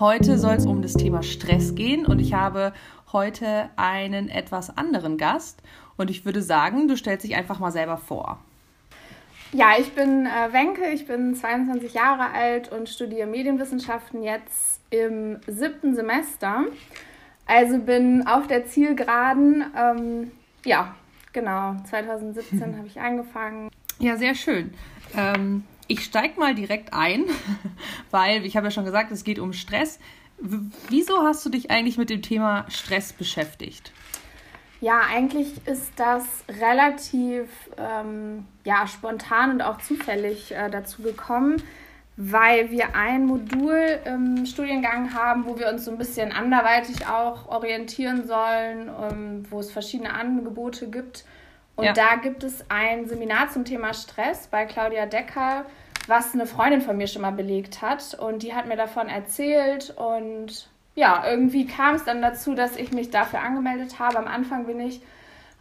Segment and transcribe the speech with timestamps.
[0.00, 2.72] Heute soll es um das Thema Stress gehen und ich habe
[3.12, 5.60] heute einen etwas anderen Gast
[5.98, 8.38] und ich würde sagen, du stellst dich einfach mal selber vor.
[9.52, 15.38] Ja, ich bin äh, Wenke, ich bin 22 Jahre alt und studiere Medienwissenschaften jetzt im
[15.46, 16.64] siebten Semester.
[17.44, 19.66] Also bin auf der Zielgeraden.
[19.76, 20.30] Ähm,
[20.64, 20.94] ja,
[21.34, 21.76] genau.
[21.90, 23.68] 2017 habe ich angefangen.
[23.98, 24.72] Ja, sehr schön.
[25.14, 27.24] Ähm, ich steige mal direkt ein,
[28.10, 29.98] weil ich habe ja schon gesagt, es geht um Stress.
[30.38, 30.58] W
[30.88, 33.92] wieso hast du dich eigentlich mit dem Thema Stress beschäftigt?
[34.80, 41.62] Ja, eigentlich ist das relativ ähm, ja, spontan und auch zufällig äh, dazu gekommen,
[42.16, 47.48] weil wir ein Modul im Studiengang haben, wo wir uns so ein bisschen anderweitig auch
[47.48, 51.24] orientieren sollen, ähm, wo es verschiedene Angebote gibt.
[51.80, 51.92] Und ja.
[51.94, 55.64] da gibt es ein Seminar zum Thema Stress bei Claudia Decker,
[56.06, 58.12] was eine Freundin von mir schon mal belegt hat.
[58.12, 62.92] Und die hat mir davon erzählt und ja, irgendwie kam es dann dazu, dass ich
[62.92, 64.18] mich dafür angemeldet habe.
[64.18, 65.00] Am Anfang bin ich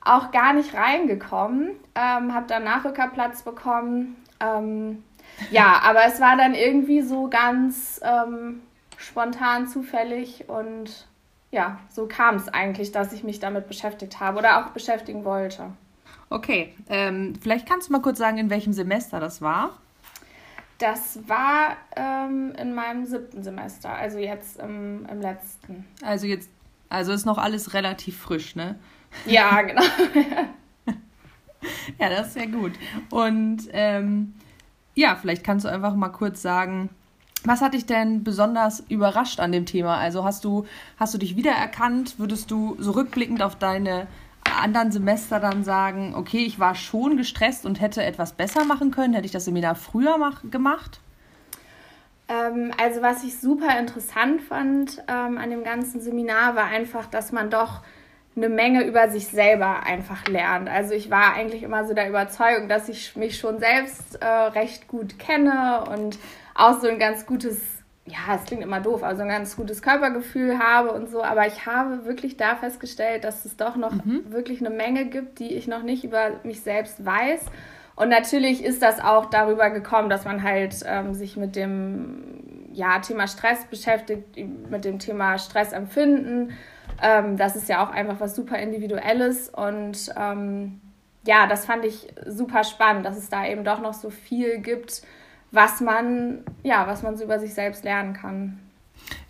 [0.03, 4.21] auch gar nicht reingekommen, ähm, habe dann Nachrückerplatz bekommen.
[4.41, 5.01] Ähm,
[5.51, 8.61] ja, aber es war dann irgendwie so ganz ähm,
[8.97, 11.07] spontan, zufällig und
[11.51, 15.71] ja, so kam es eigentlich, dass ich mich damit beschäftigt habe oder auch beschäftigen wollte.
[16.29, 19.77] Okay, ähm, vielleicht kannst du mal kurz sagen, in welchem Semester das war?
[20.77, 25.85] Das war ähm, in meinem siebten Semester, also jetzt im, im letzten.
[26.01, 26.49] Also jetzt,
[26.87, 28.75] also ist noch alles relativ frisch, ne?
[29.25, 29.81] Ja, genau.
[31.99, 32.73] ja, das ist sehr gut.
[33.09, 34.35] Und ähm,
[34.93, 36.89] ja, vielleicht kannst du einfach mal kurz sagen,
[37.43, 39.97] was hat dich denn besonders überrascht an dem Thema?
[39.97, 42.19] Also hast du, hast du dich wiedererkannt?
[42.19, 44.07] Würdest du so rückblickend auf deine
[44.51, 49.13] anderen Semester dann sagen, okay, ich war schon gestresst und hätte etwas besser machen können?
[49.13, 50.99] Hätte ich das Seminar früher mach, gemacht?
[52.27, 57.31] Ähm, also was ich super interessant fand ähm, an dem ganzen Seminar war einfach, dass
[57.31, 57.81] man doch
[58.35, 60.69] eine Menge über sich selber einfach lernt.
[60.69, 64.87] Also ich war eigentlich immer so der Überzeugung, dass ich mich schon selbst äh, recht
[64.87, 66.17] gut kenne und
[66.53, 67.78] auch so ein ganz gutes
[68.09, 71.65] ja, es klingt immer doof, also ein ganz gutes Körpergefühl habe und so, aber ich
[71.65, 74.31] habe wirklich da festgestellt, dass es doch noch mhm.
[74.31, 77.45] wirklich eine Menge gibt, die ich noch nicht über mich selbst weiß.
[77.95, 82.99] Und natürlich ist das auch darüber gekommen, dass man halt ähm, sich mit dem ja,
[82.99, 84.37] Thema Stress beschäftigt,
[84.69, 86.53] mit dem Thema Stressempfinden.
[87.01, 90.79] Ähm, das ist ja auch einfach was super Individuelles und ähm,
[91.25, 95.01] ja, das fand ich super spannend, dass es da eben doch noch so viel gibt,
[95.51, 98.59] was man, ja, was man so über sich selbst lernen kann.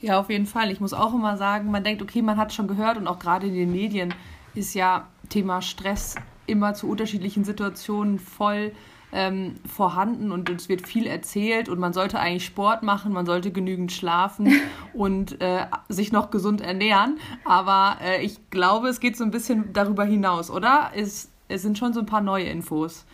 [0.02, 0.72] Ja, auf jeden Fall.
[0.72, 3.48] Ich muss auch immer sagen, man denkt, okay, man hat schon gehört und auch gerade
[3.48, 4.14] in den Medien
[4.56, 6.16] ist ja Thema Stress
[6.48, 8.72] immer zu unterschiedlichen Situationen voll
[9.12, 13.52] ähm, vorhanden und es wird viel erzählt und man sollte eigentlich Sport machen, man sollte
[13.52, 14.54] genügend schlafen
[14.94, 17.20] und äh, sich noch gesund ernähren.
[17.46, 20.92] Aber äh, ich glaube, es geht so ein bisschen darüber hinaus, oder?
[20.96, 23.06] Es, es sind schon so ein paar neue Infos.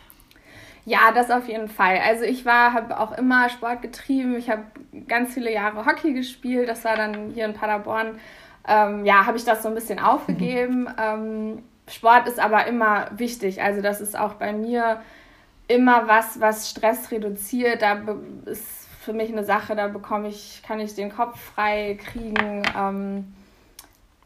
[0.86, 1.98] Ja, das auf jeden Fall.
[1.98, 4.36] Also ich war, habe auch immer Sport getrieben.
[4.36, 4.62] Ich habe
[5.08, 6.68] ganz viele Jahre Hockey gespielt.
[6.68, 8.20] Das war dann hier in Paderborn.
[8.68, 10.82] Ähm, ja, habe ich das so ein bisschen aufgegeben.
[10.82, 10.94] Mhm.
[10.96, 13.60] Ähm, Sport ist aber immer wichtig.
[13.60, 15.00] Also das ist auch bei mir
[15.66, 17.82] immer was, was Stress reduziert.
[17.82, 17.98] Da
[18.44, 22.62] ist für mich eine Sache, da bekomme ich, kann ich den Kopf frei kriegen.
[22.78, 23.34] Ähm,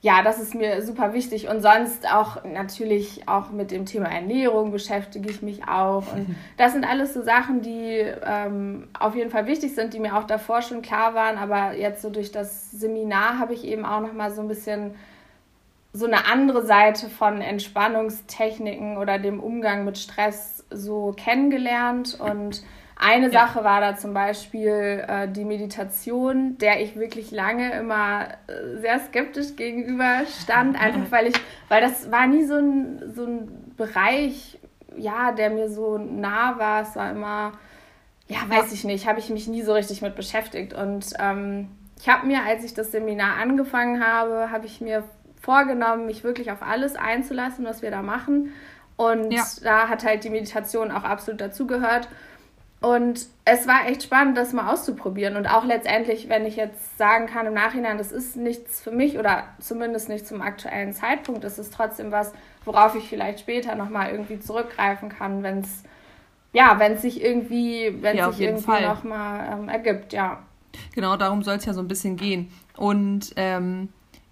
[0.03, 1.49] ja, das ist mir super wichtig.
[1.49, 6.13] Und sonst auch natürlich auch mit dem Thema Ernährung beschäftige ich mich auch.
[6.15, 10.17] Und das sind alles so Sachen, die ähm, auf jeden Fall wichtig sind, die mir
[10.17, 11.37] auch davor schon klar waren.
[11.37, 14.95] Aber jetzt so durch das Seminar habe ich eben auch nochmal so ein bisschen
[15.93, 22.63] so eine andere Seite von Entspannungstechniken oder dem Umgang mit Stress so kennengelernt und
[23.03, 23.47] eine ja.
[23.47, 29.01] Sache war da zum Beispiel äh, die Meditation, der ich wirklich lange immer äh, sehr
[29.01, 31.35] skeptisch gegenüber stand, einfach weil ich,
[31.69, 34.59] weil das war nie so ein, so ein Bereich,
[34.99, 36.83] ja, der mir so nah war.
[36.83, 37.53] Es war immer,
[38.29, 40.75] ja, weiß ich nicht, habe ich mich nie so richtig mit beschäftigt.
[40.75, 45.05] Und ähm, ich habe mir, als ich das Seminar angefangen habe, habe ich mir
[45.41, 48.53] vorgenommen, mich wirklich auf alles einzulassen, was wir da machen.
[48.97, 49.43] Und ja.
[49.63, 52.09] da hat halt die Meditation auch absolut dazugehört.
[52.81, 55.37] Und es war echt spannend, das mal auszuprobieren.
[55.37, 59.19] Und auch letztendlich, wenn ich jetzt sagen kann im Nachhinein, das ist nichts für mich
[59.19, 62.33] oder zumindest nicht zum aktuellen Zeitpunkt, ist es trotzdem was,
[62.65, 65.83] worauf ich vielleicht später nochmal irgendwie zurückgreifen kann, wenn es
[66.53, 70.43] ja, wenn es sich irgendwie, wenn ja, sich irgendwie nochmal ähm, ergibt, ja.
[70.95, 72.51] Genau, darum soll es ja so ein bisschen gehen.
[72.77, 73.89] Und ähm,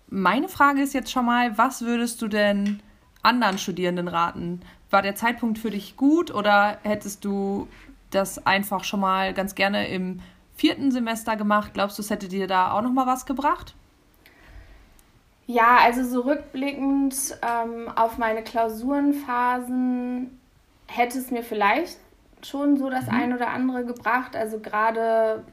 [0.09, 2.81] meine Frage ist jetzt schon mal, was würdest du denn
[3.23, 4.63] anderen Studierenden raten?
[4.91, 7.69] War der Zeitpunkt für dich gut oder hättest du
[8.11, 10.21] das einfach schon mal ganz gerne im
[10.55, 11.73] vierten Semester gemacht.
[11.75, 13.75] Glaubst du, es hätte dir da auch nochmal was gebracht?
[15.47, 20.39] Ja, also so rückblickend ähm, auf meine Klausurenphasen
[20.87, 21.97] hätte es mir vielleicht
[22.43, 23.15] schon so das mhm.
[23.15, 24.37] ein oder andere gebracht.
[24.37, 25.45] Also gerade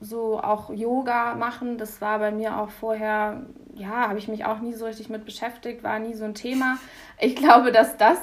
[0.00, 4.60] so auch Yoga machen, das war bei mir auch vorher, ja, habe ich mich auch
[4.60, 6.78] nie so richtig mit beschäftigt, war nie so ein Thema.
[7.18, 8.18] Ich glaube, dass das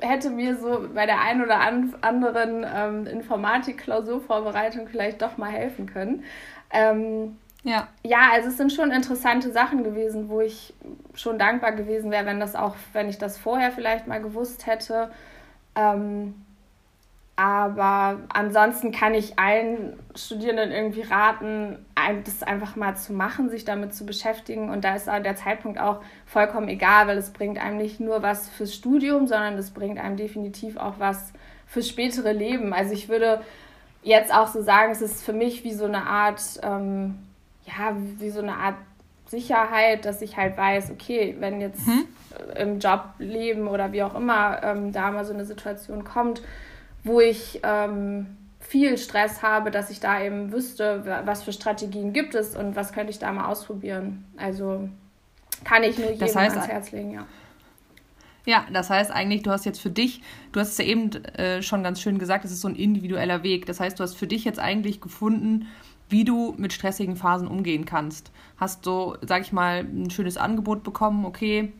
[0.00, 1.60] hätte mir so bei der einen oder
[2.00, 6.24] anderen ähm, Informatik-Klausurvorbereitung vielleicht doch mal helfen können.
[6.70, 7.88] Ähm, ja.
[8.04, 10.74] Ja, also es sind schon interessante Sachen gewesen, wo ich
[11.14, 15.10] schon dankbar gewesen wäre, wenn das auch, wenn ich das vorher vielleicht mal gewusst hätte.
[15.74, 16.34] Ähm,
[17.38, 21.78] aber ansonsten kann ich allen Studierenden irgendwie raten,
[22.24, 24.70] das einfach mal zu machen, sich damit zu beschäftigen.
[24.70, 28.48] Und da ist der Zeitpunkt auch vollkommen egal, weil es bringt einem nicht nur was
[28.48, 31.32] fürs Studium, sondern es bringt einem definitiv auch was
[31.68, 32.72] fürs spätere Leben.
[32.72, 33.40] Also ich würde
[34.02, 37.20] jetzt auch so sagen, es ist für mich wie so eine Art, ähm,
[37.66, 38.74] ja, wie so eine Art
[39.26, 42.04] Sicherheit, dass ich halt weiß, okay, wenn jetzt mhm.
[42.56, 46.42] im Jobleben oder wie auch immer ähm, da mal so eine Situation kommt,
[47.08, 48.26] wo ich ähm,
[48.60, 52.92] viel Stress habe, dass ich da eben wüsste, was für Strategien gibt es und was
[52.92, 54.24] könnte ich da mal ausprobieren.
[54.36, 54.88] Also
[55.64, 57.26] kann ich nur jedem das heißt, ans Herz legen, ja.
[58.46, 60.22] Ja, das heißt eigentlich, du hast jetzt für dich,
[60.52, 63.42] du hast es ja eben äh, schon ganz schön gesagt, es ist so ein individueller
[63.42, 63.66] Weg.
[63.66, 65.66] Das heißt, du hast für dich jetzt eigentlich gefunden,
[66.08, 68.30] wie du mit stressigen Phasen umgehen kannst.
[68.56, 71.72] Hast so, sag ich mal, ein schönes Angebot bekommen, okay,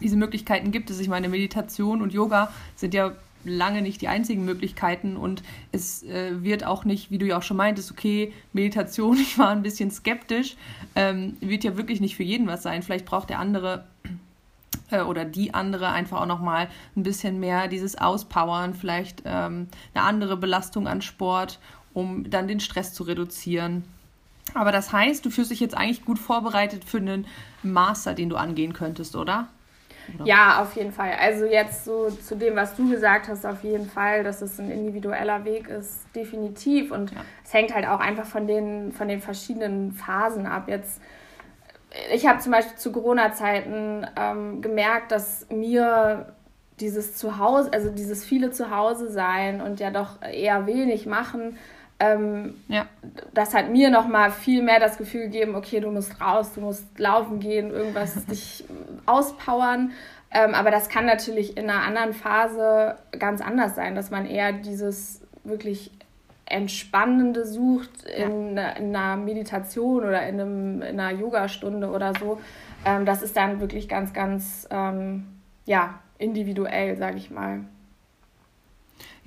[0.00, 1.00] diese Möglichkeiten gibt es.
[1.00, 3.12] Ich meine, Meditation und Yoga sind ja
[3.46, 7.42] lange nicht die einzigen Möglichkeiten und es äh, wird auch nicht, wie du ja auch
[7.42, 10.56] schon meintest, okay, Meditation, ich war ein bisschen skeptisch,
[10.94, 12.82] ähm, wird ja wirklich nicht für jeden was sein.
[12.82, 13.84] Vielleicht braucht der andere
[14.90, 20.04] äh, oder die andere einfach auch nochmal ein bisschen mehr dieses Auspowern, vielleicht ähm, eine
[20.04, 21.58] andere Belastung an Sport,
[21.94, 23.84] um dann den Stress zu reduzieren.
[24.54, 27.26] Aber das heißt, du fühlst dich jetzt eigentlich gut vorbereitet für einen
[27.62, 29.48] Master, den du angehen könntest, oder?
[30.14, 30.26] Oder?
[30.26, 31.12] Ja, auf jeden Fall.
[31.20, 34.70] Also jetzt so zu dem, was du gesagt hast, auf jeden Fall, dass es ein
[34.70, 36.90] individueller Weg ist, definitiv.
[36.90, 37.18] Und ja.
[37.44, 40.68] es hängt halt auch einfach von den, von den verschiedenen Phasen ab.
[40.68, 41.00] Jetzt,
[42.12, 46.34] ich habe zum Beispiel zu Corona-Zeiten ähm, gemerkt, dass mir
[46.80, 51.56] dieses Zuhause, also dieses viele Zuhause sein und ja doch eher wenig machen,
[51.98, 52.86] ähm, ja.
[53.32, 56.98] das hat mir nochmal viel mehr das Gefühl gegeben, okay, du musst raus, du musst
[56.98, 58.64] laufen gehen, irgendwas dich
[59.06, 59.92] auspowern.
[60.30, 64.52] Ähm, aber das kann natürlich in einer anderen Phase ganz anders sein, dass man eher
[64.52, 65.90] dieses wirklich
[66.44, 68.70] Entspannende sucht in, ja.
[68.70, 72.40] in einer Meditation oder in, einem, in einer Yogastunde oder so.
[72.84, 75.26] Ähm, das ist dann wirklich ganz, ganz ähm,
[75.64, 77.64] ja, individuell, sage ich mal.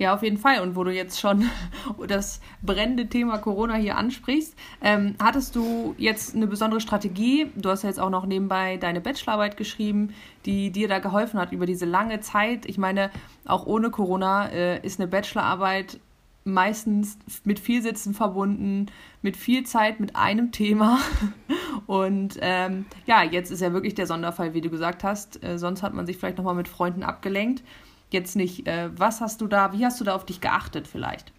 [0.00, 0.62] Ja, auf jeden Fall.
[0.62, 1.44] Und wo du jetzt schon
[2.08, 7.52] das brennende Thema Corona hier ansprichst, ähm, hattest du jetzt eine besondere Strategie?
[7.54, 10.14] Du hast ja jetzt auch noch nebenbei deine Bachelorarbeit geschrieben,
[10.46, 12.64] die dir da geholfen hat über diese lange Zeit.
[12.64, 13.10] Ich meine,
[13.44, 16.00] auch ohne Corona äh, ist eine Bachelorarbeit
[16.44, 18.86] meistens mit viel Sitzen verbunden,
[19.20, 20.98] mit viel Zeit mit einem Thema.
[21.86, 25.44] Und ähm, ja, jetzt ist ja wirklich der Sonderfall, wie du gesagt hast.
[25.44, 27.62] Äh, sonst hat man sich vielleicht nochmal mit Freunden abgelenkt
[28.12, 28.66] jetzt nicht.
[28.66, 31.32] Äh, was hast du da, wie hast du da auf dich geachtet vielleicht?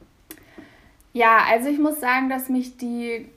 [1.14, 3.28] Ja, also ich muss sagen, dass mich die,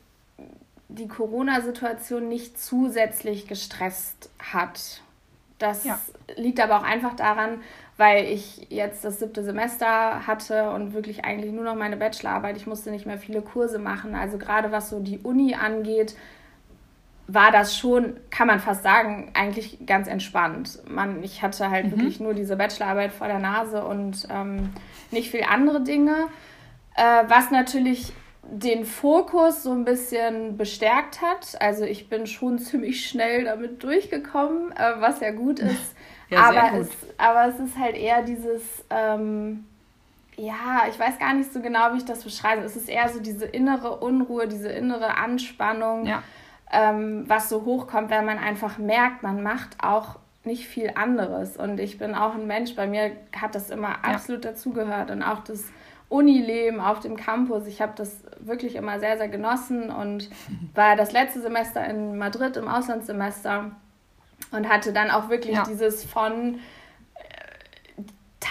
[0.89, 5.03] die Corona-Situation nicht zusätzlich gestresst hat.
[5.59, 5.99] Das ja.
[6.37, 7.61] liegt aber auch einfach daran,
[7.97, 12.57] weil ich jetzt das siebte Semester hatte und wirklich eigentlich nur noch meine Bachelorarbeit.
[12.57, 14.15] Ich musste nicht mehr viele Kurse machen.
[14.15, 16.17] Also gerade was so die Uni angeht,
[17.27, 20.79] war das schon, kann man fast sagen, eigentlich ganz entspannt.
[20.87, 21.91] Man, ich hatte halt mhm.
[21.93, 24.71] wirklich nur diese Bachelorarbeit vor der Nase und ähm,
[25.11, 26.29] nicht viel andere Dinge,
[26.97, 28.13] äh, was natürlich
[28.43, 31.61] den Fokus so ein bisschen bestärkt hat.
[31.61, 35.95] Also ich bin schon ziemlich schnell damit durchgekommen, äh, was ja gut ist.
[36.29, 36.89] ja, aber, gut.
[36.89, 39.65] Es, aber es ist halt eher dieses, ähm,
[40.37, 42.65] ja, ich weiß gar nicht so genau, wie ich das beschreibe.
[42.65, 46.05] Es ist eher so diese innere Unruhe, diese innere Anspannung.
[46.05, 46.23] Ja
[46.73, 51.57] ähm, was so hochkommt, wenn man einfach merkt, man macht auch nicht viel anderes.
[51.57, 54.51] Und ich bin auch ein Mensch, bei mir hat das immer absolut ja.
[54.51, 55.65] dazugehört und auch das
[56.09, 57.67] Unileben auf dem Campus.
[57.67, 60.29] Ich habe das wirklich immer sehr, sehr genossen und
[60.75, 63.71] war das letzte Semester in Madrid im Auslandssemester
[64.53, 65.65] und hatte dann auch wirklich ja.
[65.65, 66.59] dieses von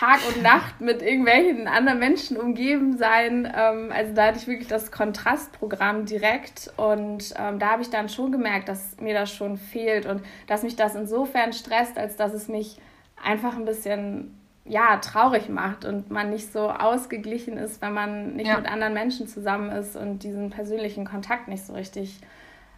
[0.04, 3.50] Tag und Nacht mit irgendwelchen anderen Menschen umgeben sein.
[3.56, 8.10] Ähm, also da hatte ich wirklich das Kontrastprogramm direkt und ähm, da habe ich dann
[8.10, 12.34] schon gemerkt, dass mir das schon fehlt und dass mich das insofern stresst, als dass
[12.34, 12.80] es mich
[13.24, 18.48] einfach ein bisschen ja, traurig macht und man nicht so ausgeglichen ist, wenn man nicht
[18.48, 18.58] ja.
[18.58, 22.20] mit anderen Menschen zusammen ist und diesen persönlichen Kontakt nicht so richtig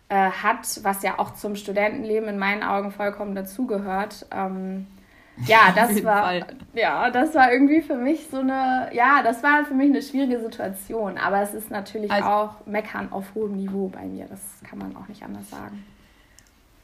[0.09, 4.27] äh, hat, was ja auch zum Studentenleben in meinen Augen vollkommen dazugehört.
[4.31, 4.85] Ähm,
[5.45, 6.45] ja, das war Fall.
[6.73, 10.39] ja, das war irgendwie für mich so eine, ja, das war für mich eine schwierige
[10.39, 11.17] Situation.
[11.17, 14.25] Aber es ist natürlich also, auch Meckern auf hohem Niveau bei mir.
[14.25, 15.83] Das kann man auch nicht anders sagen.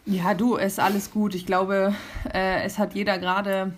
[0.05, 1.35] Ja, du, ist alles gut.
[1.35, 1.93] Ich glaube,
[2.33, 3.73] äh, es hat jeder gerade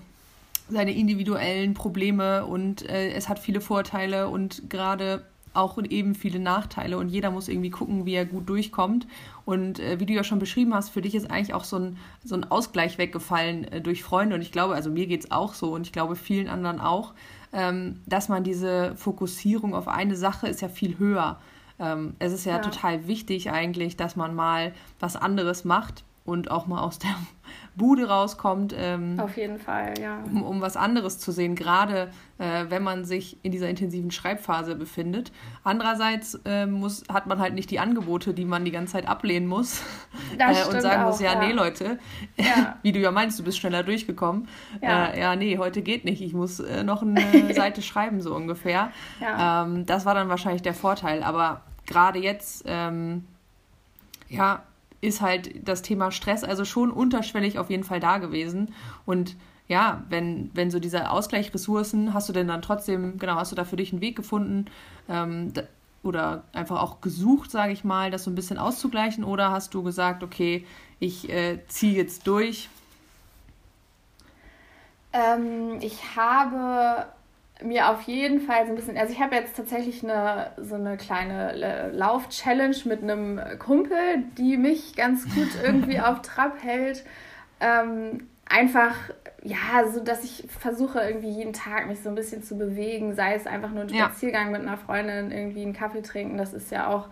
[0.69, 6.97] seine individuellen Probleme und äh, es hat viele Vorteile und gerade auch eben viele Nachteile
[6.97, 9.07] und jeder muss irgendwie gucken, wie er gut durchkommt.
[9.45, 11.97] Und äh, wie du ja schon beschrieben hast, für dich ist eigentlich auch so ein,
[12.23, 14.35] so ein Ausgleich weggefallen äh, durch Freunde.
[14.35, 17.13] Und ich glaube, also mir geht es auch so und ich glaube vielen anderen auch,
[17.51, 21.39] ähm, dass man diese Fokussierung auf eine Sache ist ja viel höher.
[21.79, 26.49] Ähm, es ist ja, ja total wichtig eigentlich, dass man mal was anderes macht und
[26.49, 27.15] auch mal aus der
[27.75, 28.73] Bude rauskommt.
[28.77, 30.19] Ähm, Auf jeden Fall, ja.
[30.23, 34.75] Um, um was anderes zu sehen, gerade äh, wenn man sich in dieser intensiven Schreibphase
[34.75, 35.31] befindet.
[35.63, 39.47] Andererseits äh, muss, hat man halt nicht die Angebote, die man die ganze Zeit ablehnen
[39.47, 39.81] muss
[40.37, 41.99] äh, und sagen auch, muss, ja, ja, nee, Leute,
[42.37, 42.77] ja.
[42.83, 44.47] wie du ja meinst, du bist schneller durchgekommen.
[44.81, 48.35] Ja, äh, ja nee, heute geht nicht, ich muss äh, noch eine Seite schreiben, so
[48.35, 48.91] ungefähr.
[49.19, 49.63] Ja.
[49.63, 53.25] Ähm, das war dann wahrscheinlich der Vorteil, aber gerade jetzt, ähm,
[54.29, 54.63] ja,
[55.03, 58.73] ist halt das Thema Stress also schon unterschwellig auf jeden Fall da gewesen.
[59.05, 59.35] Und
[59.67, 63.65] ja, wenn, wenn so diese Ausgleichsressourcen, hast du denn dann trotzdem, genau, hast du da
[63.65, 64.65] für dich einen Weg gefunden
[65.09, 65.53] ähm,
[66.03, 69.23] oder einfach auch gesucht, sage ich mal, das so ein bisschen auszugleichen?
[69.23, 70.65] Oder hast du gesagt, okay,
[70.99, 72.69] ich äh, ziehe jetzt durch?
[75.11, 77.07] Ähm, ich habe
[77.63, 80.97] mir auf jeden Fall so ein bisschen, also ich habe jetzt tatsächlich eine, so eine
[80.97, 87.03] kleine Lauf-Challenge mit einem Kumpel, die mich ganz gut irgendwie auf Trab hält.
[87.59, 88.95] Ähm, einfach,
[89.41, 93.35] ja, so dass ich versuche irgendwie jeden Tag mich so ein bisschen zu bewegen, sei
[93.35, 94.51] es einfach nur ein Spaziergang ja.
[94.57, 97.09] mit einer Freundin, irgendwie einen Kaffee trinken, das ist ja auch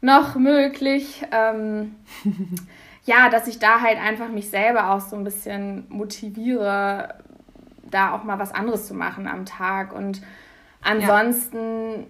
[0.00, 1.24] noch möglich.
[1.32, 1.96] Ähm,
[3.04, 7.14] ja, dass ich da halt einfach mich selber auch so ein bisschen motiviere,
[7.90, 9.92] da auch mal was anderes zu machen am Tag.
[9.92, 10.22] Und
[10.82, 12.06] ansonsten,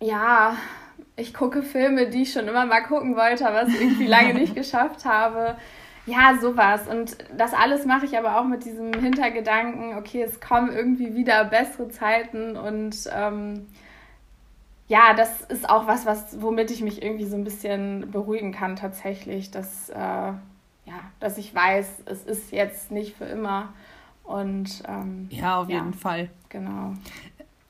[0.00, 0.56] ja, ja
[1.16, 4.54] ich gucke Filme, die ich schon immer mal gucken wollte, aber es irgendwie lange nicht
[4.54, 5.56] geschafft habe.
[6.06, 6.86] Ja, sowas.
[6.88, 11.44] Und das alles mache ich aber auch mit diesem Hintergedanken, okay, es kommen irgendwie wieder
[11.44, 13.66] bessere Zeiten und ähm,
[14.86, 18.76] ja, das ist auch was, was, womit ich mich irgendwie so ein bisschen beruhigen kann
[18.76, 23.72] tatsächlich, dass, äh, ja, dass ich weiß, es ist jetzt nicht für immer.
[24.24, 26.30] Und ähm, ja, auf jeden Fall.
[26.48, 26.94] Genau.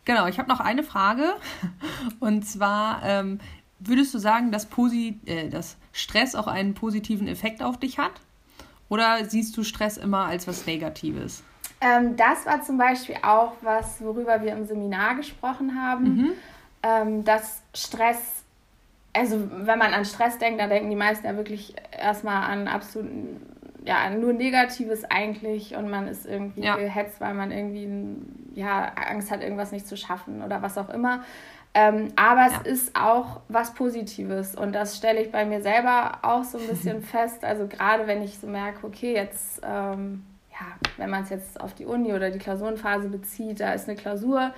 [0.04, 1.34] Genau, ich habe noch eine Frage.
[2.20, 3.40] Und zwar, ähm,
[3.80, 8.12] würdest du sagen, dass, Posi äh, dass Stress auch einen positiven Effekt auf dich hat?
[8.88, 11.42] Oder siehst du Stress immer als was Negatives?
[11.80, 16.32] Ähm, das war zum Beispiel auch was, worüber wir im Seminar gesprochen haben, mhm.
[16.82, 18.42] ähm, dass Stress,
[19.12, 23.40] also wenn man an Stress denkt, dann denken die meisten ja wirklich erstmal an absoluten
[23.84, 26.76] ja, nur Negatives eigentlich und man ist irgendwie ja.
[26.76, 27.88] gehetzt, weil man irgendwie
[28.54, 31.22] ja, Angst hat, irgendwas nicht zu schaffen oder was auch immer.
[31.74, 32.72] Ähm, aber es ja.
[32.72, 37.02] ist auch was Positives und das stelle ich bei mir selber auch so ein bisschen
[37.02, 37.44] fest.
[37.44, 41.74] Also gerade wenn ich so merke, okay, jetzt, ähm, ja, wenn man es jetzt auf
[41.74, 44.54] die Uni oder die Klausurenphase bezieht, da ist eine Klausur,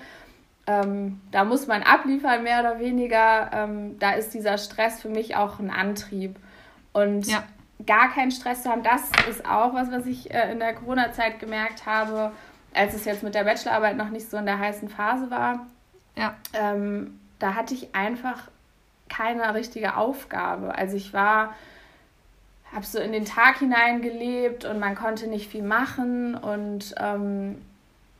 [0.68, 3.50] ähm, da muss man abliefern, mehr oder weniger.
[3.52, 6.36] Ähm, da ist dieser Stress für mich auch ein Antrieb.
[6.92, 7.44] Und ja
[7.84, 11.38] gar keinen Stress zu haben, das ist auch was, was ich äh, in der Corona-Zeit
[11.38, 12.32] gemerkt habe,
[12.74, 15.66] als es jetzt mit der Bachelorarbeit noch nicht so in der heißen Phase war.
[16.16, 16.34] Ja.
[16.54, 18.48] Ähm, da hatte ich einfach
[19.08, 20.74] keine richtige Aufgabe.
[20.74, 21.54] Also ich war,
[22.72, 27.62] habe so in den Tag hineingelebt und man konnte nicht viel machen und ähm,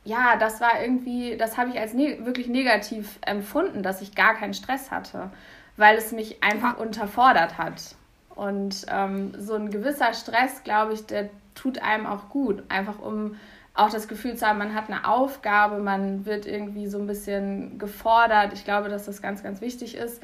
[0.05, 4.35] ja, das war irgendwie, das habe ich als ne wirklich negativ empfunden, dass ich gar
[4.35, 5.29] keinen Stress hatte,
[5.75, 7.96] weil es mich einfach unterfordert hat.
[8.37, 12.63] Und ähm, so ein gewisser Stress, glaube ich, der tut einem auch gut.
[12.69, 13.35] Einfach um
[13.73, 17.79] auch das Gefühl zu haben, man hat eine Aufgabe, man wird irgendwie so ein bisschen
[17.79, 18.53] gefordert.
[18.53, 20.21] Ich glaube, dass das ganz, ganz wichtig ist.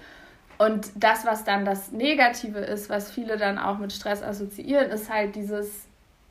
[0.59, 5.11] Und das, was dann das Negative ist, was viele dann auch mit Stress assoziieren, ist
[5.11, 5.87] halt dieses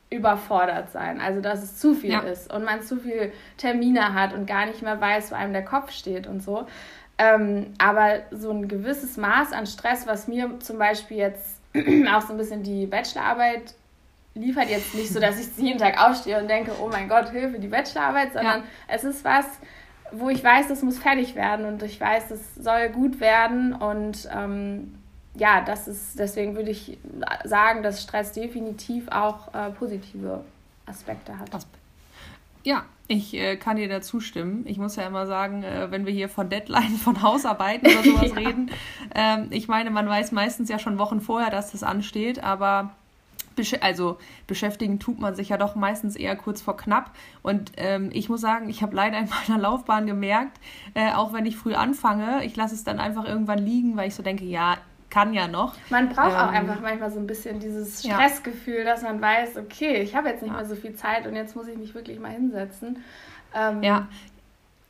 [0.09, 1.19] überfordert sein.
[1.19, 2.19] Also, dass es zu viel ja.
[2.21, 5.65] ist und man zu viele Termine hat und gar nicht mehr weiß, wo einem der
[5.65, 6.65] Kopf steht und so.
[7.17, 11.62] Ähm, aber so ein gewisses Maß an Stress, was mir zum Beispiel jetzt
[12.13, 13.73] auch so ein bisschen die Bachelorarbeit
[14.35, 17.59] liefert jetzt nicht so, dass ich jeden Tag aufstehe und denke, oh mein Gott, Hilfe,
[17.59, 18.65] die Bachelorarbeit, sondern ja.
[18.87, 19.45] es ist was,
[20.11, 24.27] wo ich weiß, das muss fertig werden und ich weiß, das soll gut werden und
[24.35, 24.95] ähm,
[25.35, 26.97] ja, das ist, deswegen würde ich
[27.43, 30.43] sagen, dass Stress definitiv auch äh, positive
[30.85, 31.49] Aspekte hat.
[32.63, 34.63] Ja, ich äh, kann dir da zustimmen.
[34.65, 38.31] Ich muss ja immer sagen, äh, wenn wir hier von Deadline, von Hausarbeiten oder sowas
[38.35, 38.35] ja.
[38.35, 38.71] reden,
[39.13, 42.95] ähm, ich meine, man weiß meistens ja schon Wochen vorher, dass das ansteht, aber
[43.81, 44.17] also
[44.47, 47.11] beschäftigen tut man sich ja doch meistens eher kurz vor knapp.
[47.43, 50.59] Und ähm, ich muss sagen, ich habe leider in meiner Laufbahn gemerkt,
[50.93, 54.15] äh, auch wenn ich früh anfange, ich lasse es dann einfach irgendwann liegen, weil ich
[54.15, 54.77] so denke, ja,
[55.13, 55.75] kann ja noch.
[55.89, 58.83] Man braucht ähm, auch einfach manchmal so ein bisschen dieses Stressgefühl, ja.
[58.83, 60.57] dass man weiß, okay, ich habe jetzt nicht ja.
[60.57, 63.03] mehr so viel Zeit und jetzt muss ich mich wirklich mal hinsetzen.
[63.53, 64.07] Ähm, ja.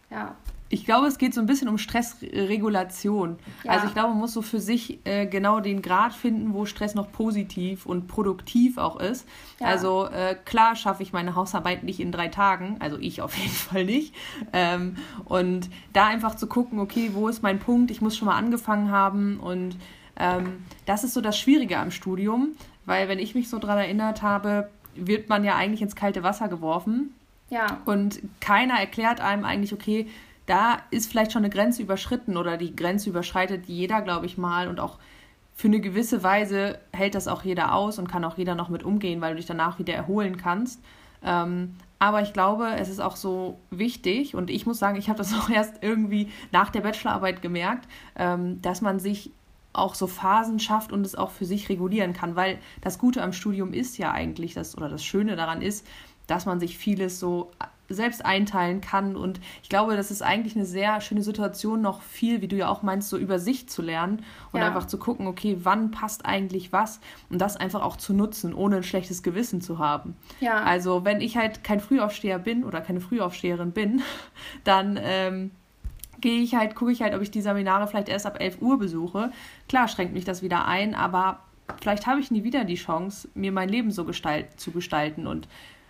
[0.10, 0.36] Ja
[0.74, 3.38] ich glaube, es geht so ein bisschen um Stressregulation.
[3.64, 3.74] Ja.
[3.74, 6.96] Also ich glaube, man muss so für sich äh, genau den Grad finden, wo Stress
[6.96, 9.28] noch positiv und produktiv auch ist.
[9.60, 9.68] Ja.
[9.68, 13.52] Also äh, klar schaffe ich meine Hausarbeit nicht in drei Tagen, also ich auf jeden
[13.52, 14.16] Fall nicht.
[14.52, 17.92] Ähm, und da einfach zu gucken, okay, wo ist mein Punkt?
[17.92, 19.40] Ich muss schon mal angefangen haben.
[19.40, 19.78] Und
[20.18, 22.50] ähm, das ist so das Schwierige am Studium,
[22.86, 26.48] weil wenn ich mich so daran erinnert habe, wird man ja eigentlich ins kalte Wasser
[26.48, 27.14] geworfen.
[27.50, 27.80] Ja.
[27.86, 30.08] Und keiner erklärt einem eigentlich, okay,
[30.46, 34.68] da ist vielleicht schon eine Grenze überschritten oder die Grenze überschreitet jeder, glaube ich mal.
[34.68, 35.00] Und auch
[35.56, 38.84] für eine gewisse Weise hält das auch jeder aus und kann auch jeder noch mit
[38.84, 40.82] umgehen, weil du dich danach wieder erholen kannst.
[41.24, 45.18] Ähm, aber ich glaube, es ist auch so wichtig und ich muss sagen, ich habe
[45.18, 49.32] das auch erst irgendwie nach der Bachelorarbeit gemerkt, ähm, dass man sich
[49.74, 53.34] auch so Phasen schafft und es auch für sich regulieren kann, weil das Gute am
[53.34, 55.86] Studium ist ja eigentlich das oder das Schöne daran ist,
[56.28, 57.52] dass man sich vieles so
[57.90, 59.16] selbst einteilen kann.
[59.16, 62.70] Und ich glaube, das ist eigentlich eine sehr schöne Situation, noch viel, wie du ja
[62.70, 64.68] auch meinst, so über sich zu lernen und ja.
[64.68, 67.00] einfach zu gucken, okay, wann passt eigentlich was
[67.30, 70.16] und das einfach auch zu nutzen, ohne ein schlechtes Gewissen zu haben.
[70.40, 70.64] Ja.
[70.64, 74.02] Also wenn ich halt kein Frühaufsteher bin oder keine Frühaufsteherin bin,
[74.64, 75.52] dann ähm,
[76.24, 78.80] gehe ich halt, gucke ich halt, ob ich die Seminare vielleicht erst ab 11 Uhr
[78.80, 79.32] besuche.
[79.70, 81.42] Klar schränkt mich das wieder ein, aber
[81.82, 85.48] vielleicht habe ich nie wieder die Chance, mir mein Leben so gestalt, zu gestalten und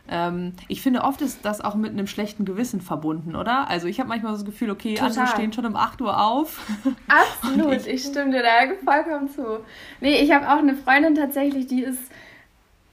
[0.10, 3.70] ähm, ich finde, oft ist das auch mit einem schlechten Gewissen verbunden, oder?
[3.70, 5.12] Also ich habe manchmal so das Gefühl, okay, Total.
[5.12, 6.60] andere stehen schon um 8 Uhr auf.
[7.08, 9.60] Absolut, ich, ich, stimme dir da vollkommen zu.
[10.02, 12.12] Nee, ich habe auch eine Freundin tatsächlich, die ist,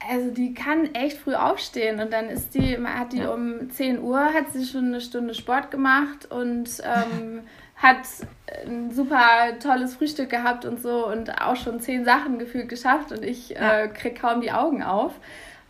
[0.09, 3.33] also die kann echt früh aufstehen und dann ist die, hat die ja.
[3.33, 7.42] um 10 Uhr, hat sie schon eine Stunde Sport gemacht und ähm,
[7.77, 8.07] hat
[8.66, 13.24] ein super tolles Frühstück gehabt und so und auch schon zehn Sachen gefühlt geschafft und
[13.24, 13.81] ich ja.
[13.81, 15.14] äh, kriege kaum die Augen auf.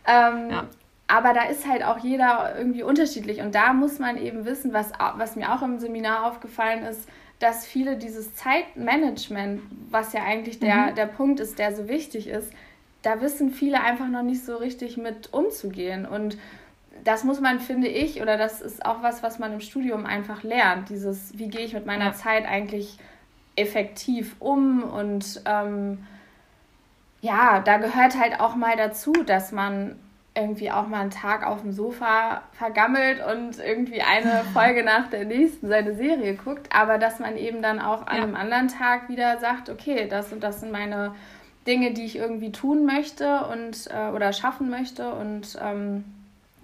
[0.05, 0.67] Ähm, ja.
[1.07, 3.41] Aber da ist halt auch jeder irgendwie unterschiedlich.
[3.41, 7.07] Und da muss man eben wissen, was, was mir auch im Seminar aufgefallen ist,
[7.39, 10.95] dass viele dieses Zeitmanagement, was ja eigentlich der, mhm.
[10.95, 12.53] der Punkt ist, der so wichtig ist,
[13.01, 16.05] da wissen viele einfach noch nicht so richtig mit umzugehen.
[16.05, 16.37] Und
[17.03, 20.43] das muss man, finde ich, oder das ist auch was, was man im Studium einfach
[20.43, 20.89] lernt.
[20.89, 22.13] Dieses, wie gehe ich mit meiner ja.
[22.13, 22.97] Zeit eigentlich
[23.55, 26.05] effektiv um und ähm,
[27.21, 29.99] ja, da gehört halt auch mal dazu, dass man
[30.33, 35.25] irgendwie auch mal einen Tag auf dem Sofa vergammelt und irgendwie eine Folge nach der
[35.25, 38.23] nächsten seine Serie guckt, aber dass man eben dann auch an ja.
[38.23, 41.13] einem anderen Tag wieder sagt, okay, das und das sind meine
[41.67, 46.03] Dinge, die ich irgendwie tun möchte und äh, oder schaffen möchte und ähm,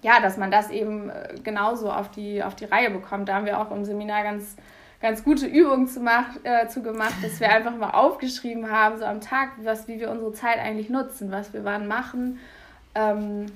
[0.02, 3.28] ja, dass man das eben äh, genauso auf die, auf die Reihe bekommt.
[3.28, 4.56] Da haben wir auch im Seminar ganz,
[5.00, 9.04] ganz gute Übungen zu, mach, äh, zu gemacht, dass wir einfach mal aufgeschrieben haben, so
[9.04, 12.38] am Tag, was, wie wir unsere Zeit eigentlich nutzen, was wir wann machen
[12.98, 13.46] ähm,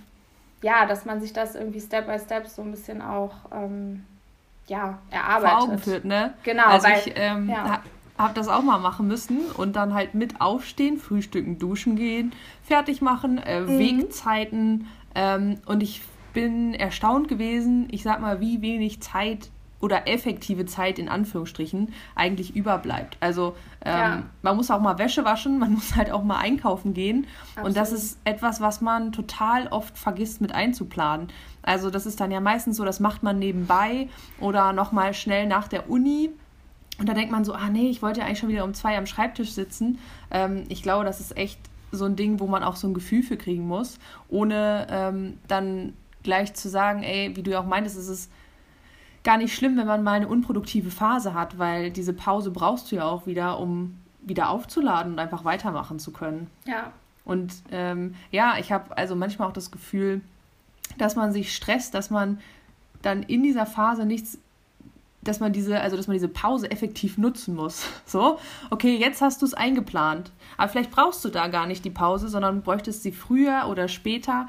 [0.63, 4.05] ja, dass man sich das irgendwie Step by Step so ein bisschen auch ähm,
[4.69, 5.51] ja, erarbeitet.
[5.51, 6.35] Vor Augen führt, ne?
[6.45, 6.67] Genau.
[6.67, 7.83] Also weil, ich ähm, ja.
[8.23, 12.33] Habe das auch mal machen müssen und dann halt mit aufstehen, frühstücken, duschen gehen,
[12.63, 13.79] fertig machen, äh, mhm.
[13.79, 19.51] Wegzeiten ähm, und ich bin erstaunt gewesen, ich sag mal, wie wenig Zeit
[19.83, 23.17] oder effektive Zeit in Anführungsstrichen eigentlich überbleibt.
[23.21, 24.23] Also ähm, ja.
[24.41, 27.27] man muss auch mal Wäsche waschen, man muss halt auch mal einkaufen gehen.
[27.51, 27.69] Absolut.
[27.69, 31.29] Und das ist etwas, was man total oft vergisst mit einzuplanen.
[31.63, 34.09] Also das ist dann ja meistens so, das macht man nebenbei
[34.41, 36.31] oder nochmal schnell nach der Uni.
[37.03, 38.97] Und da denkt man so, ah nee, ich wollte ja eigentlich schon wieder um zwei
[38.97, 39.99] am Schreibtisch sitzen.
[40.31, 41.59] Ähm, ich glaube, das ist echt
[41.91, 45.95] so ein Ding, wo man auch so ein Gefühl für kriegen muss, ohne ähm, dann
[46.23, 48.31] gleich zu sagen, ey, wie du ja auch meintest, es ist
[49.25, 52.97] gar nicht schlimm, wenn man mal eine unproduktive Phase hat, weil diese Pause brauchst du
[52.97, 56.49] ja auch wieder, um wieder aufzuladen und einfach weitermachen zu können.
[56.67, 56.93] Ja.
[57.25, 60.21] Und ähm, ja, ich habe also manchmal auch das Gefühl,
[60.99, 62.39] dass man sich stresst, dass man
[63.03, 64.39] dann in dieser Phase nichts,
[65.23, 67.87] dass man diese, also dass man diese Pause effektiv nutzen muss.
[68.07, 68.39] So,
[68.71, 72.29] okay, jetzt hast du es eingeplant, aber vielleicht brauchst du da gar nicht die Pause,
[72.29, 74.49] sondern bräuchtest sie früher oder später.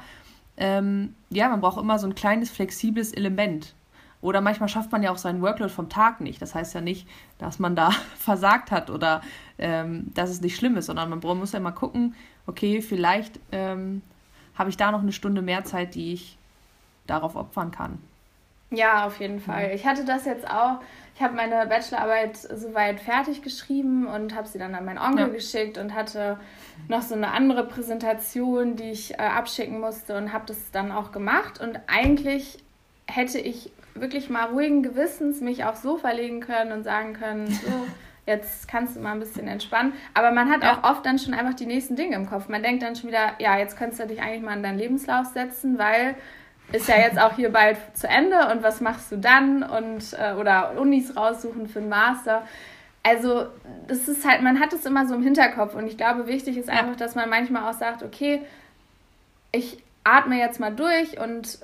[0.56, 3.74] Ähm, ja, man braucht immer so ein kleines flexibles Element.
[4.20, 6.40] Oder manchmal schafft man ja auch seinen Workload vom Tag nicht.
[6.40, 7.06] Das heißt ja nicht,
[7.38, 9.22] dass man da versagt hat oder
[9.58, 12.14] ähm, dass es nicht schlimm ist, sondern man muss ja mal gucken,
[12.46, 14.02] okay, vielleicht ähm,
[14.54, 16.38] habe ich da noch eine Stunde mehr Zeit, die ich
[17.06, 17.98] darauf opfern kann.
[18.70, 19.72] Ja, auf jeden Fall.
[19.74, 20.80] Ich hatte das jetzt auch.
[21.14, 25.32] Ich habe meine Bachelorarbeit soweit fertig geschrieben und habe sie dann an meinen Onkel ja.
[25.32, 26.38] geschickt und hatte
[26.88, 31.12] noch so eine andere Präsentation, die ich äh, abschicken musste und habe das dann auch
[31.12, 31.60] gemacht.
[31.60, 32.58] Und eigentlich
[33.06, 37.70] hätte ich wirklich mal ruhigen Gewissens mich aufs Sofa legen können und sagen können, so,
[38.26, 39.92] jetzt kannst du mal ein bisschen entspannen.
[40.14, 40.72] Aber man hat ja.
[40.72, 42.48] auch oft dann schon einfach die nächsten Dinge im Kopf.
[42.48, 45.26] Man denkt dann schon wieder, ja, jetzt könntest du dich eigentlich mal in deinen Lebenslauf
[45.26, 46.16] setzen, weil
[46.72, 48.48] ist ja jetzt auch hier bald zu Ende.
[48.50, 49.62] Und was machst du dann?
[49.62, 52.46] Und äh, oder Unis raussuchen für einen Master.
[53.02, 53.46] Also
[53.86, 55.74] das ist halt, man hat es immer so im Hinterkopf.
[55.74, 58.42] Und ich glaube, wichtig ist einfach, dass man manchmal auch sagt, okay,
[59.52, 61.58] ich atme jetzt mal durch und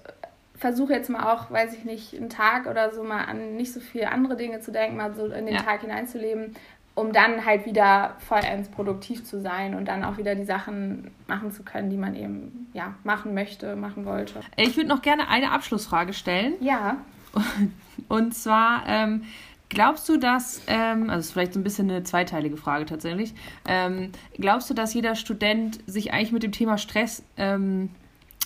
[0.60, 3.80] versuche jetzt mal auch, weiß ich nicht, einen Tag oder so mal an nicht so
[3.80, 5.62] viele andere Dinge zu denken, mal so in den ja.
[5.62, 6.54] Tag hineinzuleben,
[7.00, 11.50] um dann halt wieder vollends produktiv zu sein und dann auch wieder die Sachen machen
[11.50, 14.40] zu können, die man eben ja machen möchte, machen wollte.
[14.56, 16.54] Ich würde noch gerne eine Abschlussfrage stellen.
[16.60, 16.98] Ja.
[18.08, 19.22] Und zwar ähm,
[19.68, 23.34] glaubst du, dass ähm, also ist vielleicht so ein bisschen eine zweiteilige Frage tatsächlich.
[23.66, 27.90] Ähm, glaubst du, dass jeder Student sich eigentlich mit dem Thema Stress ähm,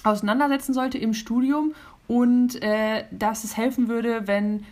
[0.02, 1.74] auseinandersetzen sollte im Studium
[2.06, 4.64] und äh, dass es helfen würde, wenn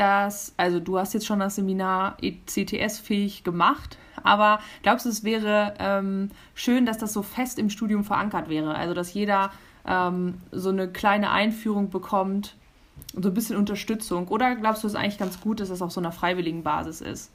[0.00, 5.74] das, also du hast jetzt schon das Seminar ECTS-fähig gemacht, aber glaubst du, es wäre
[5.78, 8.74] ähm, schön, dass das so fest im Studium verankert wäre?
[8.74, 9.50] Also, dass jeder
[9.86, 12.56] ähm, so eine kleine Einführung bekommt
[13.14, 14.28] und so ein bisschen Unterstützung?
[14.28, 17.00] Oder glaubst du, es ist eigentlich ganz gut, dass das auf so einer freiwilligen Basis
[17.00, 17.30] ist?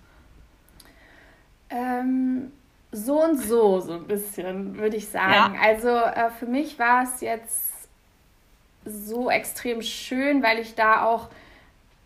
[1.70, 2.52] Ähm,
[2.92, 5.56] so und so, so ein bisschen, würde ich sagen.
[5.56, 5.62] Ja.
[5.62, 7.74] Also, äh, für mich war es jetzt
[8.86, 11.30] so extrem schön, weil ich da auch,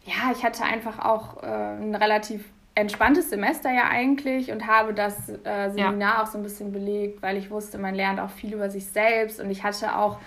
[0.10, 2.46] ja, ich hatte einfach auch äh, ein relativ
[2.76, 6.24] entspanntes Semester ja eigentlich und habe das äh, Seminar ja.
[6.24, 9.40] auch so ein bisschen belegt, weil ich wusste, man lernt auch viel über sich selbst
[9.40, 10.18] und ich hatte auch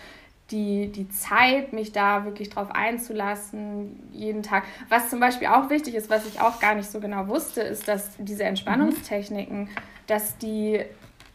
[0.50, 4.64] die, die Zeit, mich da wirklich drauf einzulassen, jeden Tag.
[4.90, 7.88] Was zum Beispiel auch wichtig ist, was ich auch gar nicht so genau wusste, ist,
[7.88, 9.68] dass diese Entspannungstechniken, mhm.
[10.06, 10.84] dass die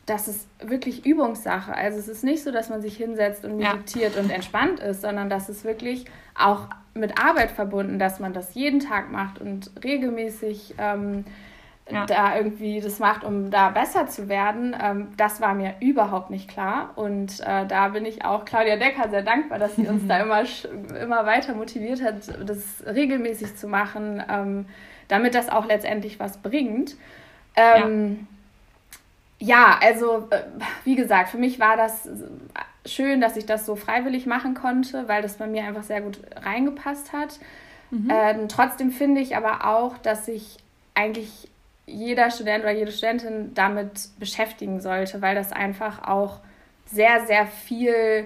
[0.06, 1.76] das ist wirklich Übungssache.
[1.76, 4.22] Also es ist nicht so, dass man sich hinsetzt und meditiert ja.
[4.22, 8.80] und entspannt ist, sondern das ist wirklich auch mit Arbeit verbunden, dass man das jeden
[8.80, 11.26] Tag macht und regelmäßig ähm,
[11.90, 12.06] ja.
[12.06, 14.76] da irgendwie das macht, um da besser zu werden.
[14.82, 16.92] Ähm, das war mir überhaupt nicht klar.
[16.96, 20.44] Und äh, da bin ich auch Claudia Decker sehr dankbar, dass sie uns da immer,
[21.02, 24.66] immer weiter motiviert hat, das regelmäßig zu machen, ähm,
[25.08, 26.96] damit das auch letztendlich was bringt.
[27.56, 28.37] Ähm, ja
[29.40, 30.44] ja, also äh,
[30.84, 32.10] wie gesagt, für mich war das
[32.86, 36.20] schön, dass ich das so freiwillig machen konnte, weil das bei mir einfach sehr gut
[36.36, 37.40] reingepasst hat.
[37.92, 38.12] Mhm.
[38.12, 40.58] Ähm, trotzdem finde ich aber auch, dass sich
[40.94, 41.50] eigentlich
[41.86, 46.40] jeder Student oder jede Studentin damit beschäftigen sollte, weil das einfach auch
[46.86, 48.26] sehr, sehr viel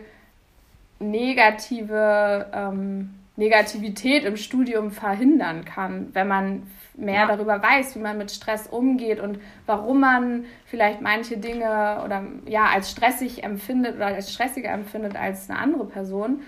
[0.99, 6.63] negative ähm, Negativität im Studium verhindern kann, wenn man
[7.01, 7.27] mehr ja.
[7.27, 12.65] darüber weiß, wie man mit Stress umgeht und warum man vielleicht manche Dinge oder ja
[12.65, 16.41] als stressig empfindet oder als stressiger empfindet als eine andere Person.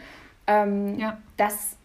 [0.47, 1.17] Ähm, ja.
[1.37, 1.77] Das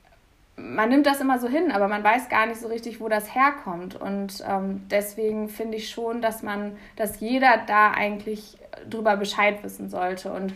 [0.60, 3.34] man nimmt das immer so hin, aber man weiß gar nicht so richtig, wo das
[3.34, 3.94] herkommt.
[3.94, 9.88] Und ähm, deswegen finde ich schon, dass man, dass jeder da eigentlich drüber Bescheid wissen
[9.88, 10.32] sollte.
[10.32, 10.52] Und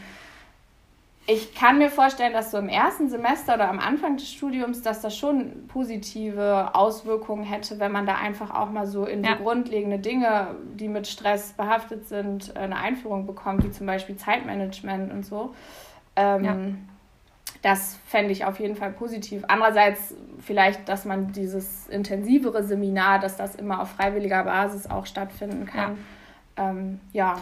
[1.27, 5.01] ich kann mir vorstellen, dass so im ersten Semester oder am Anfang des Studiums, dass
[5.03, 9.37] das schon positive Auswirkungen hätte, wenn man da einfach auch mal so in ja.
[9.37, 15.13] so grundlegende Dinge, die mit Stress behaftet sind, eine Einführung bekommt, wie zum Beispiel Zeitmanagement
[15.13, 15.55] und so.
[16.17, 16.57] Ähm, ja.
[17.63, 19.45] Das fände ich auf jeden Fall positiv.
[19.47, 25.67] Andererseits vielleicht, dass man dieses intensivere Seminar, dass das immer auf freiwilliger Basis auch stattfinden
[25.67, 25.99] kann.
[26.59, 27.37] ja, ähm, ja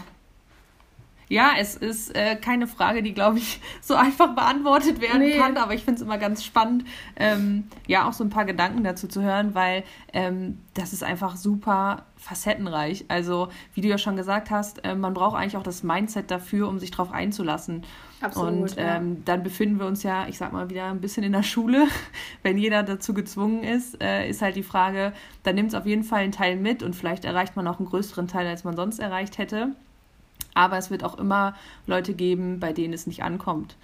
[1.30, 5.38] ja, es ist äh, keine Frage, die, glaube ich, so einfach beantwortet werden nee.
[5.38, 6.84] kann, aber ich finde es immer ganz spannend,
[7.16, 11.36] ähm, ja, auch so ein paar Gedanken dazu zu hören, weil ähm, das ist einfach
[11.36, 13.04] super facettenreich.
[13.08, 16.68] Also, wie du ja schon gesagt hast, äh, man braucht eigentlich auch das Mindset dafür,
[16.68, 17.84] um sich darauf einzulassen.
[18.20, 18.52] Absolut.
[18.52, 19.20] Und ähm, ja.
[19.24, 21.86] dann befinden wir uns ja, ich sag mal, wieder ein bisschen in der Schule.
[22.42, 25.12] Wenn jeder dazu gezwungen ist, äh, ist halt die Frage,
[25.44, 27.88] dann nimmt es auf jeden Fall einen Teil mit und vielleicht erreicht man auch einen
[27.88, 29.76] größeren Teil, als man sonst erreicht hätte.
[30.54, 31.54] Aber es wird auch immer
[31.86, 33.76] Leute geben, bei denen es nicht ankommt.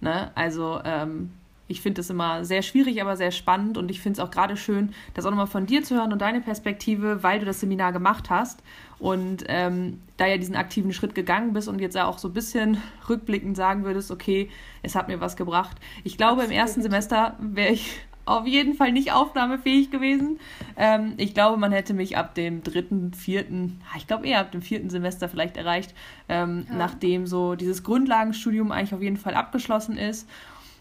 [0.00, 0.30] Ne?
[0.34, 1.30] Also ähm,
[1.68, 4.56] ich finde es immer sehr schwierig, aber sehr spannend und ich finde es auch gerade
[4.56, 7.92] schön, das auch nochmal von dir zu hören und deine Perspektive, weil du das Seminar
[7.92, 8.62] gemacht hast
[8.98, 12.82] und ähm, da ja diesen aktiven Schritt gegangen bist und jetzt auch so ein bisschen
[13.08, 14.50] rückblickend sagen würdest, okay,
[14.82, 15.76] es hat mir was gebracht.
[16.04, 16.50] Ich glaube, Absolut.
[16.50, 20.38] im ersten Semester wäre ich auf jeden Fall nicht aufnahmefähig gewesen.
[20.76, 24.62] Ähm, ich glaube, man hätte mich ab dem dritten, vierten, ich glaube eher ab dem
[24.62, 25.94] vierten Semester vielleicht erreicht,
[26.28, 26.76] ähm, ja.
[26.76, 30.28] nachdem so dieses Grundlagenstudium eigentlich auf jeden Fall abgeschlossen ist.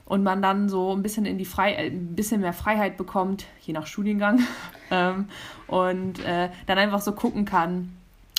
[0.05, 3.45] und man dann so ein bisschen in die Frei äh, ein bisschen mehr Freiheit bekommt,
[3.61, 4.39] je nach Studiengang,
[4.91, 5.27] ähm,
[5.67, 7.93] und äh, dann einfach so gucken kann.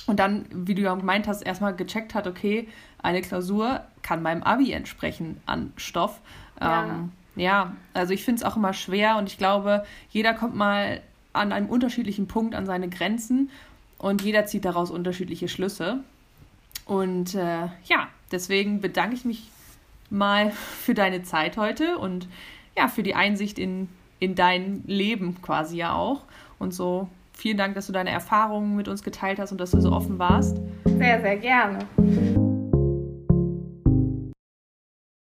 [0.07, 2.68] Und dann, wie du ja gemeint hast, erstmal gecheckt hat, okay,
[3.03, 6.21] eine Klausur kann meinem Abi entsprechen an Stoff.
[6.59, 10.55] Ja, ähm, ja also ich finde es auch immer schwer und ich glaube, jeder kommt
[10.55, 11.01] mal
[11.33, 13.51] an einem unterschiedlichen Punkt an seine Grenzen
[13.98, 16.01] und jeder zieht daraus unterschiedliche Schlüsse.
[16.87, 19.51] Und äh, ja, deswegen bedanke ich mich
[20.11, 22.29] mal für deine Zeit heute und
[22.77, 23.88] ja, für die Einsicht in,
[24.20, 26.22] in dein Leben quasi ja auch.
[26.59, 29.81] Und so vielen Dank, dass du deine Erfahrungen mit uns geteilt hast und dass du
[29.81, 30.57] so offen warst.
[30.85, 31.87] Sehr, sehr gerne.